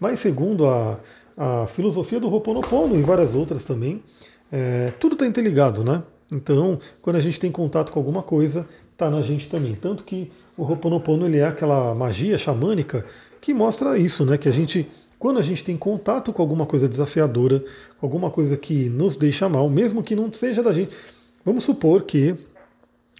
Mas 0.00 0.18
segundo 0.18 0.66
a, 0.66 0.98
a 1.36 1.66
filosofia 1.66 2.18
do 2.18 2.28
Ho'oponopono 2.28 2.98
e 2.98 3.02
várias 3.02 3.34
outras 3.34 3.64
também, 3.64 4.02
é, 4.50 4.92
tudo 4.98 5.12
está 5.12 5.26
interligado, 5.26 5.84
né? 5.84 6.02
Então, 6.32 6.80
quando 7.00 7.16
a 7.16 7.20
gente 7.20 7.38
tem 7.38 7.50
contato 7.50 7.92
com 7.92 8.00
alguma 8.00 8.22
coisa, 8.22 8.66
está 8.92 9.08
na 9.08 9.22
gente 9.22 9.48
também. 9.48 9.74
Tanto 9.74 10.02
que 10.02 10.32
o 10.56 10.64
Ho'oponopono 10.64 11.26
ele 11.26 11.38
é 11.38 11.46
aquela 11.46 11.94
magia 11.94 12.36
xamânica 12.36 13.04
que 13.44 13.52
mostra 13.52 13.98
isso, 13.98 14.24
né? 14.24 14.38
Que 14.38 14.48
a 14.48 14.52
gente, 14.52 14.88
quando 15.18 15.38
a 15.38 15.42
gente 15.42 15.62
tem 15.62 15.76
contato 15.76 16.32
com 16.32 16.40
alguma 16.40 16.64
coisa 16.64 16.88
desafiadora, 16.88 17.62
com 18.00 18.06
alguma 18.06 18.30
coisa 18.30 18.56
que 18.56 18.88
nos 18.88 19.16
deixa 19.16 19.46
mal, 19.50 19.68
mesmo 19.68 20.02
que 20.02 20.16
não 20.16 20.32
seja 20.32 20.62
da 20.62 20.72
gente. 20.72 20.96
Vamos 21.44 21.64
supor 21.64 22.04
que, 22.04 22.34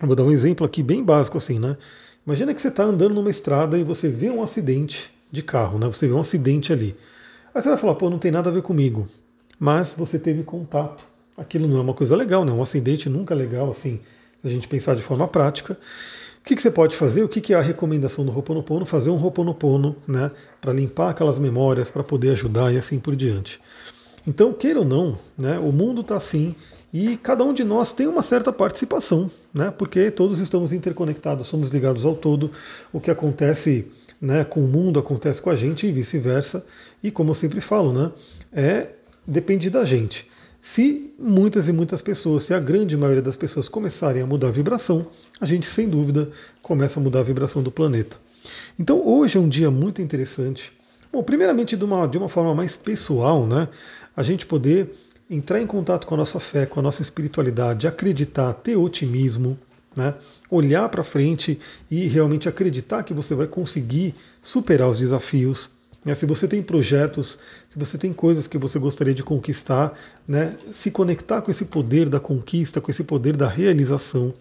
vou 0.00 0.16
dar 0.16 0.22
um 0.22 0.32
exemplo 0.32 0.64
aqui 0.64 0.82
bem 0.82 1.04
básico 1.04 1.36
assim, 1.36 1.58
né? 1.58 1.76
Imagina 2.26 2.54
que 2.54 2.62
você 2.62 2.68
está 2.68 2.84
andando 2.84 3.14
numa 3.14 3.30
estrada 3.30 3.78
e 3.78 3.84
você 3.84 4.08
vê 4.08 4.30
um 4.30 4.42
acidente 4.42 5.12
de 5.30 5.42
carro, 5.42 5.78
né? 5.78 5.86
Você 5.88 6.08
vê 6.08 6.14
um 6.14 6.20
acidente 6.20 6.72
ali. 6.72 6.96
Aí 7.54 7.60
você 7.60 7.68
vai 7.68 7.76
falar, 7.76 7.94
pô, 7.94 8.08
não 8.08 8.18
tem 8.18 8.30
nada 8.30 8.48
a 8.48 8.52
ver 8.52 8.62
comigo. 8.62 9.06
Mas 9.58 9.94
você 9.94 10.18
teve 10.18 10.42
contato. 10.42 11.04
Aquilo 11.36 11.68
não 11.68 11.76
é 11.76 11.80
uma 11.82 11.92
coisa 11.92 12.16
legal, 12.16 12.46
né? 12.46 12.52
Um 12.52 12.62
acidente 12.62 13.10
nunca 13.10 13.34
é 13.34 13.36
legal, 13.36 13.68
assim, 13.68 14.00
se 14.40 14.48
a 14.48 14.50
gente 14.50 14.68
pensar 14.68 14.96
de 14.96 15.02
forma 15.02 15.28
prática. 15.28 15.78
O 16.44 16.46
que, 16.46 16.54
que 16.54 16.60
você 16.60 16.70
pode 16.70 16.94
fazer? 16.94 17.22
O 17.22 17.28
que, 17.28 17.40
que 17.40 17.54
é 17.54 17.56
a 17.56 17.62
recomendação 17.62 18.22
do 18.22 18.30
Roponopono? 18.30 18.84
Fazer 18.84 19.08
um 19.08 19.14
Roponopono, 19.14 19.96
né? 20.06 20.30
Para 20.60 20.74
limpar 20.74 21.08
aquelas 21.08 21.38
memórias, 21.38 21.88
para 21.88 22.04
poder 22.04 22.32
ajudar 22.32 22.70
e 22.70 22.76
assim 22.76 23.00
por 23.00 23.16
diante. 23.16 23.58
Então, 24.26 24.52
queira 24.52 24.80
ou 24.80 24.84
não, 24.84 25.18
né? 25.38 25.58
O 25.58 25.72
mundo 25.72 26.02
está 26.02 26.16
assim 26.16 26.54
e 26.92 27.16
cada 27.16 27.42
um 27.42 27.54
de 27.54 27.64
nós 27.64 27.92
tem 27.92 28.06
uma 28.06 28.20
certa 28.20 28.52
participação, 28.52 29.30
né? 29.54 29.70
Porque 29.70 30.10
todos 30.10 30.38
estamos 30.38 30.70
interconectados, 30.70 31.46
somos 31.46 31.70
ligados 31.70 32.04
ao 32.04 32.14
todo. 32.14 32.50
O 32.92 33.00
que 33.00 33.10
acontece 33.10 33.90
né, 34.20 34.44
com 34.44 34.60
o 34.60 34.68
mundo 34.68 35.00
acontece 35.00 35.40
com 35.40 35.48
a 35.48 35.56
gente 35.56 35.86
e 35.86 35.92
vice-versa. 35.92 36.62
E 37.02 37.10
como 37.10 37.30
eu 37.30 37.34
sempre 37.34 37.62
falo, 37.62 37.90
né, 37.90 38.12
é 38.52 38.88
depende 39.26 39.70
da 39.70 39.82
gente. 39.82 40.28
Se 40.66 41.12
muitas 41.18 41.68
e 41.68 41.74
muitas 41.74 42.00
pessoas, 42.00 42.44
se 42.44 42.54
a 42.54 42.58
grande 42.58 42.96
maioria 42.96 43.20
das 43.20 43.36
pessoas 43.36 43.68
começarem 43.68 44.22
a 44.22 44.26
mudar 44.26 44.48
a 44.48 44.50
vibração, 44.50 45.06
a 45.38 45.44
gente 45.44 45.66
sem 45.66 45.86
dúvida 45.86 46.30
começa 46.62 46.98
a 46.98 47.02
mudar 47.02 47.20
a 47.20 47.22
vibração 47.22 47.62
do 47.62 47.70
planeta. 47.70 48.16
Então 48.78 49.06
hoje 49.06 49.36
é 49.36 49.40
um 49.40 49.46
dia 49.46 49.70
muito 49.70 50.00
interessante. 50.00 50.72
Bom, 51.12 51.22
primeiramente 51.22 51.76
de 51.76 51.84
uma, 51.84 52.06
de 52.06 52.16
uma 52.16 52.30
forma 52.30 52.54
mais 52.54 52.78
pessoal, 52.78 53.46
né? 53.46 53.68
A 54.16 54.22
gente 54.22 54.46
poder 54.46 54.90
entrar 55.28 55.60
em 55.60 55.66
contato 55.66 56.06
com 56.06 56.14
a 56.14 56.16
nossa 56.16 56.40
fé, 56.40 56.64
com 56.64 56.80
a 56.80 56.82
nossa 56.82 57.02
espiritualidade, 57.02 57.86
acreditar, 57.86 58.50
ter 58.54 58.74
otimismo, 58.74 59.58
né? 59.94 60.14
olhar 60.50 60.88
para 60.88 61.04
frente 61.04 61.60
e 61.90 62.06
realmente 62.06 62.48
acreditar 62.48 63.02
que 63.02 63.12
você 63.12 63.34
vai 63.34 63.46
conseguir 63.46 64.14
superar 64.40 64.88
os 64.88 64.98
desafios. 64.98 65.70
Né? 66.04 66.14
Se 66.14 66.26
você 66.26 66.46
tem 66.46 66.62
projetos, 66.62 67.38
se 67.68 67.78
você 67.78 67.96
tem 67.96 68.12
coisas 68.12 68.46
que 68.46 68.58
você 68.58 68.78
gostaria 68.78 69.14
de 69.14 69.22
conquistar, 69.22 69.98
né? 70.28 70.56
se 70.70 70.90
conectar 70.90 71.40
com 71.40 71.50
esse 71.50 71.64
poder 71.64 72.08
da 72.08 72.20
conquista, 72.20 72.80
com 72.80 72.90
esse 72.90 73.04
poder 73.04 73.36
da 73.36 73.48
realização. 73.48 74.34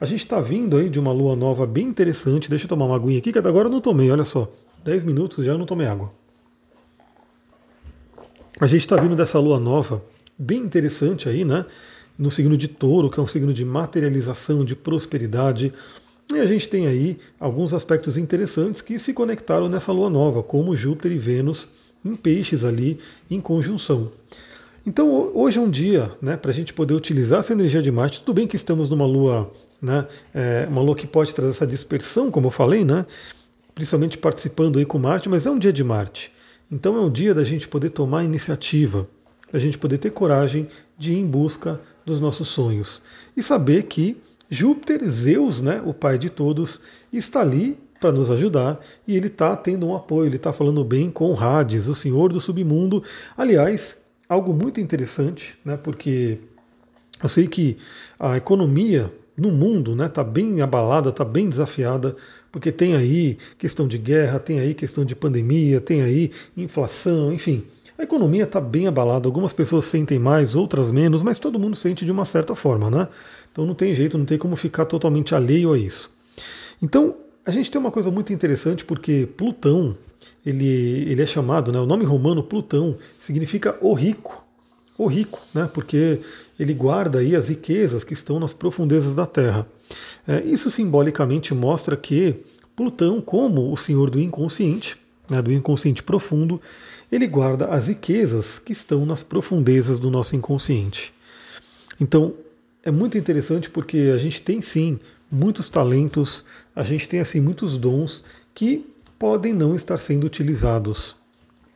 A 0.00 0.06
gente 0.06 0.22
está 0.22 0.40
vindo 0.40 0.76
aí 0.76 0.88
de 0.88 1.00
uma 1.00 1.12
lua 1.12 1.34
nova 1.34 1.66
bem 1.66 1.86
interessante. 1.86 2.48
Deixa 2.48 2.66
eu 2.66 2.68
tomar 2.68 2.84
uma 2.84 2.96
aguinha 2.96 3.18
aqui, 3.18 3.32
que 3.32 3.38
até 3.38 3.48
agora 3.48 3.68
eu 3.68 3.72
não 3.72 3.80
tomei, 3.80 4.10
olha 4.10 4.24
só. 4.24 4.50
10 4.84 5.02
minutos 5.02 5.44
já 5.44 5.52
eu 5.52 5.58
não 5.58 5.66
tomei 5.66 5.86
água. 5.86 6.12
A 8.60 8.66
gente 8.66 8.80
está 8.80 8.96
vindo 8.96 9.16
dessa 9.16 9.38
lua 9.38 9.58
nova 9.58 10.02
bem 10.38 10.60
interessante 10.60 11.28
aí, 11.28 11.44
né? 11.44 11.64
No 12.16 12.30
signo 12.30 12.56
de 12.56 12.68
touro, 12.68 13.10
que 13.10 13.18
é 13.18 13.22
um 13.22 13.26
signo 13.26 13.52
de 13.52 13.64
materialização, 13.64 14.64
de 14.64 14.74
prosperidade. 14.74 15.72
E 16.32 16.38
a 16.38 16.46
gente 16.46 16.68
tem 16.68 16.86
aí 16.86 17.18
alguns 17.40 17.72
aspectos 17.72 18.18
interessantes 18.18 18.82
que 18.82 18.98
se 18.98 19.14
conectaram 19.14 19.68
nessa 19.68 19.92
lua 19.92 20.10
nova, 20.10 20.42
como 20.42 20.76
Júpiter 20.76 21.12
e 21.12 21.18
Vênus 21.18 21.68
em 22.04 22.14
peixes 22.14 22.64
ali 22.64 22.98
em 23.30 23.40
conjunção. 23.40 24.10
Então 24.86 25.30
hoje 25.34 25.58
é 25.58 25.60
um 25.60 25.70
dia 25.70 26.12
né, 26.20 26.36
para 26.36 26.50
a 26.50 26.54
gente 26.54 26.74
poder 26.74 26.94
utilizar 26.94 27.40
essa 27.40 27.52
energia 27.52 27.82
de 27.82 27.90
Marte. 27.90 28.20
Tudo 28.20 28.34
bem 28.34 28.46
que 28.46 28.56
estamos 28.56 28.88
numa 28.88 29.06
lua, 29.06 29.50
né, 29.80 30.06
é, 30.34 30.66
uma 30.68 30.82
lua 30.82 30.94
que 30.94 31.06
pode 31.06 31.34
trazer 31.34 31.50
essa 31.50 31.66
dispersão, 31.66 32.30
como 32.30 32.48
eu 32.48 32.50
falei, 32.50 32.84
né, 32.84 33.06
principalmente 33.74 34.18
participando 34.18 34.78
aí 34.78 34.84
com 34.84 34.98
Marte, 34.98 35.28
mas 35.28 35.46
é 35.46 35.50
um 35.50 35.58
dia 35.58 35.72
de 35.72 35.82
Marte. 35.82 36.32
Então 36.70 36.96
é 36.96 37.00
um 37.00 37.10
dia 37.10 37.34
da 37.34 37.44
gente 37.44 37.66
poder 37.66 37.90
tomar 37.90 38.24
iniciativa, 38.24 39.08
da 39.50 39.58
gente 39.58 39.78
poder 39.78 39.96
ter 39.96 40.10
coragem 40.10 40.68
de 40.98 41.12
ir 41.12 41.18
em 41.18 41.26
busca 41.26 41.80
dos 42.04 42.20
nossos 42.20 42.48
sonhos 42.48 43.02
e 43.36 43.42
saber 43.42 43.84
que 43.84 44.16
Júpiter, 44.48 45.04
Zeus, 45.04 45.60
né, 45.60 45.82
o 45.84 45.92
pai 45.92 46.18
de 46.18 46.30
todos, 46.30 46.80
está 47.12 47.40
ali 47.40 47.78
para 48.00 48.12
nos 48.12 48.30
ajudar 48.30 48.80
e 49.06 49.16
ele 49.16 49.26
está 49.26 49.54
tendo 49.56 49.86
um 49.86 49.94
apoio, 49.94 50.28
ele 50.28 50.36
está 50.36 50.52
falando 50.52 50.84
bem 50.84 51.10
com 51.10 51.38
Hades, 51.38 51.88
o 51.88 51.94
senhor 51.94 52.32
do 52.32 52.40
submundo. 52.40 53.02
Aliás, 53.36 53.96
algo 54.28 54.54
muito 54.54 54.80
interessante, 54.80 55.58
né, 55.64 55.76
porque 55.76 56.38
eu 57.22 57.28
sei 57.28 57.46
que 57.46 57.76
a 58.18 58.36
economia 58.36 59.12
no 59.36 59.50
mundo 59.50 59.92
está 59.92 60.02
né, 60.02 60.08
tá 60.08 60.24
bem 60.24 60.60
abalada, 60.60 61.10
está 61.10 61.24
bem 61.24 61.48
desafiada, 61.48 62.16
porque 62.50 62.72
tem 62.72 62.94
aí 62.94 63.38
questão 63.56 63.86
de 63.86 63.98
guerra, 63.98 64.38
tem 64.38 64.58
aí 64.58 64.74
questão 64.74 65.04
de 65.04 65.14
pandemia, 65.14 65.80
tem 65.80 66.02
aí 66.02 66.30
inflação, 66.56 67.32
enfim. 67.32 67.64
A 67.98 68.04
economia 68.04 68.44
está 68.44 68.60
bem 68.60 68.86
abalada, 68.86 69.26
algumas 69.26 69.52
pessoas 69.52 69.86
sentem 69.86 70.20
mais, 70.20 70.54
outras 70.54 70.88
menos, 70.92 71.20
mas 71.20 71.36
todo 71.36 71.58
mundo 71.58 71.74
sente 71.74 72.04
de 72.04 72.12
uma 72.12 72.24
certa 72.24 72.54
forma, 72.54 72.88
né? 72.88 73.08
Então 73.50 73.66
não 73.66 73.74
tem 73.74 73.92
jeito, 73.92 74.16
não 74.16 74.24
tem 74.24 74.38
como 74.38 74.54
ficar 74.54 74.84
totalmente 74.84 75.34
alheio 75.34 75.72
a 75.72 75.78
isso. 75.78 76.08
Então, 76.80 77.16
a 77.44 77.50
gente 77.50 77.68
tem 77.68 77.80
uma 77.80 77.90
coisa 77.90 78.08
muito 78.08 78.32
interessante 78.32 78.84
porque 78.84 79.28
Plutão, 79.36 79.96
ele, 80.46 81.10
ele 81.10 81.20
é 81.20 81.26
chamado, 81.26 81.72
né, 81.72 81.80
o 81.80 81.86
nome 81.86 82.04
romano 82.04 82.40
Plutão 82.40 82.96
significa 83.18 83.76
o 83.80 83.92
rico, 83.94 84.44
o 84.96 85.08
rico, 85.08 85.40
né, 85.52 85.68
porque 85.74 86.20
ele 86.56 86.74
guarda 86.74 87.18
aí 87.18 87.34
as 87.34 87.48
riquezas 87.48 88.04
que 88.04 88.14
estão 88.14 88.38
nas 88.38 88.52
profundezas 88.52 89.12
da 89.12 89.26
Terra. 89.26 89.66
É, 90.26 90.44
isso 90.44 90.70
simbolicamente 90.70 91.52
mostra 91.52 91.96
que 91.96 92.36
Plutão, 92.76 93.20
como 93.20 93.72
o 93.72 93.76
senhor 93.76 94.08
do 94.08 94.20
inconsciente, 94.20 94.96
né, 95.28 95.42
do 95.42 95.52
inconsciente 95.52 96.02
profundo, 96.02 96.60
ele 97.10 97.26
guarda 97.26 97.66
as 97.66 97.88
riquezas 97.88 98.58
que 98.58 98.72
estão 98.72 99.04
nas 99.06 99.22
profundezas 99.22 99.98
do 99.98 100.10
nosso 100.10 100.36
inconsciente. 100.36 101.12
Então, 102.00 102.34
é 102.82 102.90
muito 102.90 103.18
interessante 103.18 103.68
porque 103.68 104.12
a 104.14 104.18
gente 104.18 104.40
tem 104.40 104.60
sim 104.60 104.98
muitos 105.30 105.68
talentos, 105.68 106.44
a 106.74 106.82
gente 106.82 107.08
tem 107.08 107.20
assim 107.20 107.40
muitos 107.40 107.76
dons 107.76 108.24
que 108.54 108.86
podem 109.18 109.52
não 109.52 109.74
estar 109.74 109.98
sendo 109.98 110.24
utilizados. 110.24 111.16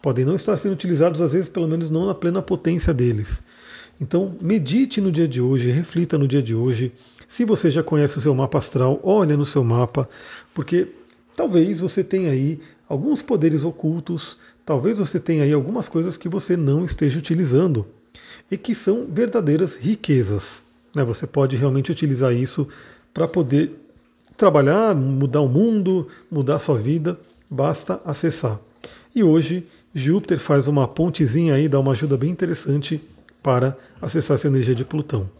Podem 0.01 0.25
não 0.25 0.35
estar 0.35 0.57
sendo 0.57 0.73
utilizados, 0.73 1.21
às 1.21 1.33
vezes, 1.33 1.49
pelo 1.49 1.69
menos 1.69 1.91
não 1.91 2.07
na 2.07 2.15
plena 2.15 2.43
potência 2.43 2.93
deles. 2.93 3.43
Então, 4.01 4.35
medite 4.41 5.01
no 5.01 5.13
dia 5.13 5.29
de 5.29 5.41
hoje, 5.41 5.71
reflita 5.71 6.19
no 6.19 6.27
dia 6.27 6.43
de 6.43 6.55
hoje. 6.55 6.93
Se 7.29 7.45
você 7.45 7.71
já 7.71 7.83
conhece 7.83 8.19
o 8.19 8.21
seu 8.21 8.35
mapa 8.35 8.59
astral, 8.59 9.01
olha 9.03 9.37
no 9.37 9.47
seu 9.47 9.63
mapa, 9.63 10.09
porque 10.53 10.89
talvez 11.37 11.79
você 11.79 12.03
tenha 12.03 12.31
aí 12.31 12.61
alguns 12.93 13.23
poderes 13.23 13.65
ocultos, 13.65 14.37
talvez 14.67 14.99
você 14.99 15.19
tenha 15.19 15.45
aí 15.45 15.53
algumas 15.55 15.89
coisas 15.89 16.19
que 16.19 16.29
você 16.29 16.59
não 16.59 16.85
esteja 16.85 17.19
utilizando 17.19 17.87
e 18.51 18.59
que 18.59 18.75
são 18.75 19.07
verdadeiras 19.11 19.77
riquezas. 19.77 20.63
Né? 20.95 21.03
Você 21.03 21.27
pode 21.27 21.57
realmente 21.57 21.91
utilizar 21.91 22.35
isso 22.35 22.69
para 23.15 23.27
poder 23.27 23.73
trabalhar, 24.37 24.95
mudar 24.95 25.41
o 25.41 25.49
mundo, 25.49 26.07
mudar 26.31 26.57
a 26.57 26.59
sua 26.59 26.77
vida, 26.77 27.19
basta 27.49 27.99
acessar. 28.05 28.61
E 29.15 29.23
hoje 29.23 29.67
Júpiter 29.95 30.39
faz 30.39 30.69
uma 30.69 30.87
pontezinha 30.87 31.55
aí, 31.55 31.69
dá 31.69 31.81
uma 31.81 31.93
ajuda 31.93 32.19
bem 32.19 32.29
interessante 32.29 33.03
para 33.43 33.75
acessar 34.03 34.35
essa 34.35 34.49
energia 34.49 34.75
de 34.75 34.85
Plutão. 34.85 35.31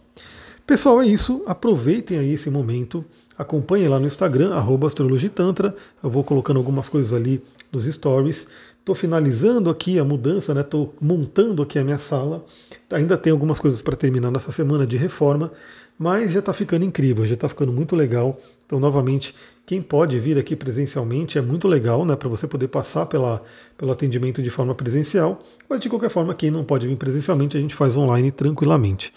Pessoal, 0.65 1.03
é 1.03 1.05
isso. 1.05 1.43
Aproveitem 1.45 2.17
aí 2.17 2.33
esse 2.33 2.49
momento. 2.49 3.05
Acompanhem 3.37 3.87
lá 3.87 3.99
no 3.99 4.05
Instagram, 4.05 4.53
astrologitantra. 4.85 5.75
Eu 6.03 6.09
vou 6.09 6.23
colocando 6.23 6.57
algumas 6.57 6.87
coisas 6.87 7.13
ali 7.13 7.41
nos 7.71 7.85
stories. 7.85 8.47
Estou 8.79 8.93
finalizando 8.93 9.69
aqui 9.69 9.97
a 9.97 10.03
mudança, 10.03 10.51
estou 10.59 10.87
né? 10.87 10.91
montando 10.99 11.61
aqui 11.61 11.79
a 11.79 11.83
minha 11.83 11.97
sala. 11.97 12.43
Ainda 12.91 13.17
tem 13.17 13.31
algumas 13.31 13.57
coisas 13.57 13.81
para 13.81 13.95
terminar 13.95 14.29
nessa 14.29 14.51
semana 14.51 14.85
de 14.85 14.97
reforma, 14.97 15.51
mas 15.97 16.33
já 16.33 16.39
está 16.39 16.51
ficando 16.51 16.83
incrível, 16.83 17.25
já 17.25 17.33
está 17.33 17.47
ficando 17.47 17.71
muito 17.71 17.95
legal. 17.95 18.37
Então, 18.65 18.81
novamente, 18.81 19.33
quem 19.65 19.81
pode 19.81 20.19
vir 20.19 20.37
aqui 20.37 20.53
presencialmente 20.53 21.37
é 21.37 21.41
muito 21.41 21.65
legal, 21.67 22.05
né, 22.05 22.15
para 22.15 22.27
você 22.27 22.45
poder 22.45 22.67
passar 22.67 23.05
pela, 23.05 23.41
pelo 23.77 23.91
atendimento 23.91 24.41
de 24.41 24.49
forma 24.49 24.75
presencial. 24.75 25.41
Mas 25.69 25.79
de 25.79 25.89
qualquer 25.89 26.09
forma, 26.09 26.35
quem 26.35 26.51
não 26.51 26.65
pode 26.65 26.85
vir 26.85 26.97
presencialmente, 26.97 27.55
a 27.55 27.61
gente 27.61 27.75
faz 27.75 27.95
online 27.95 28.31
tranquilamente. 28.31 29.13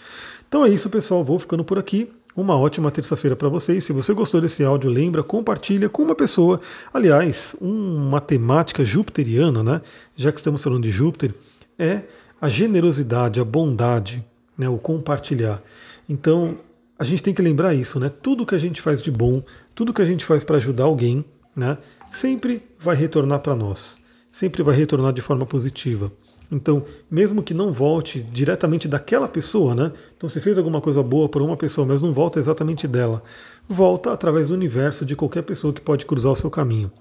Então 0.47 0.63
é 0.65 0.69
isso, 0.69 0.89
pessoal. 0.89 1.25
Vou 1.25 1.37
ficando 1.37 1.63
por 1.65 1.77
aqui. 1.77 2.09
Uma 2.37 2.55
ótima 2.55 2.91
terça-feira 2.91 3.35
para 3.35 3.49
vocês. 3.49 3.83
Se 3.83 3.91
você 3.91 4.13
gostou 4.13 4.39
desse 4.39 4.63
áudio, 4.63 4.91
lembra, 4.91 5.23
compartilha 5.23 5.89
com 5.89 6.03
uma 6.03 6.13
pessoa. 6.13 6.61
Aliás, 6.93 7.55
uma 7.59 8.21
temática 8.21 8.85
jupiteriana, 8.85 9.63
né? 9.63 9.81
Já 10.15 10.31
que 10.31 10.37
estamos 10.37 10.63
falando 10.63 10.83
de 10.83 10.91
Júpiter, 10.91 11.33
é 11.79 12.03
a 12.39 12.47
generosidade, 12.47 13.39
a 13.39 13.43
bondade, 13.43 14.23
né? 14.55 14.69
o 14.69 14.77
compartilhar. 14.77 15.63
Então, 16.07 16.59
a 16.99 17.03
gente 17.03 17.23
tem 17.23 17.33
que 17.33 17.41
lembrar 17.41 17.73
isso, 17.73 17.99
né? 17.99 18.07
Tudo 18.21 18.45
que 18.45 18.53
a 18.53 18.59
gente 18.59 18.83
faz 18.83 19.01
de 19.01 19.09
bom, 19.09 19.41
tudo 19.73 19.91
que 19.91 20.03
a 20.03 20.05
gente 20.05 20.23
faz 20.23 20.43
para 20.43 20.57
ajudar 20.57 20.83
alguém, 20.83 21.25
né? 21.55 21.79
Sempre 22.11 22.61
vai 22.77 22.95
retornar 22.95 23.39
para 23.39 23.55
nós. 23.55 23.97
Sempre 24.29 24.61
vai 24.61 24.75
retornar 24.75 25.11
de 25.11 25.23
forma 25.23 25.47
positiva. 25.47 26.11
Então, 26.51 26.83
mesmo 27.11 27.43
que 27.43 27.53
não 27.53 27.73
volte 27.73 28.21
diretamente 28.21 28.87
daquela 28.87 29.27
pessoa, 29.27 29.75
né? 29.75 29.91
Então, 30.15 30.29
você 30.29 30.39
fez 30.39 30.57
alguma 30.57 30.79
coisa 30.79 31.03
boa 31.03 31.27
por 31.27 31.41
uma 31.41 31.57
pessoa, 31.57 31.85
mas 31.85 32.01
não 32.01 32.13
volta 32.13 32.39
exatamente 32.39 32.87
dela. 32.87 33.21
Volta 33.67 34.11
através 34.11 34.47
do 34.47 34.53
universo 34.53 35.05
de 35.05 35.15
qualquer 35.15 35.41
pessoa 35.43 35.73
que 35.73 35.81
pode 35.81 36.05
cruzar 36.05 36.31
o 36.31 36.35
seu 36.35 36.49
caminho. 36.49 36.91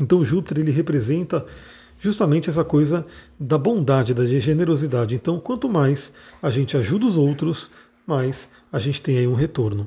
Então, 0.00 0.24
Júpiter 0.24 0.58
ele 0.58 0.70
representa 0.70 1.44
justamente 2.00 2.48
essa 2.48 2.64
coisa 2.64 3.06
da 3.38 3.58
bondade, 3.58 4.14
da 4.14 4.26
generosidade. 4.26 5.14
Então, 5.14 5.38
quanto 5.38 5.68
mais 5.68 6.12
a 6.42 6.50
gente 6.50 6.76
ajuda 6.76 7.06
os 7.06 7.16
outros, 7.16 7.70
mais 8.06 8.48
a 8.72 8.78
gente 8.78 9.00
tem 9.02 9.18
aí 9.18 9.26
um 9.26 9.34
retorno. 9.34 9.86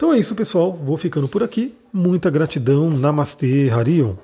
Então 0.00 0.14
é 0.14 0.18
isso, 0.18 0.34
pessoal. 0.34 0.72
Vou 0.72 0.96
ficando 0.96 1.28
por 1.28 1.42
aqui. 1.42 1.74
Muita 1.92 2.30
gratidão. 2.30 2.88
Namastê, 2.88 3.68
Harion. 3.68 4.14